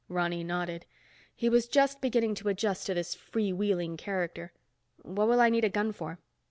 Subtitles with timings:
[0.09, 0.87] Ronny nodded.
[1.35, 4.51] He was just beginning to adjust to this free wheeling character.
[5.03, 6.17] "What will I need a gun for?"